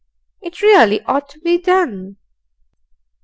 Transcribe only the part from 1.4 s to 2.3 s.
be done.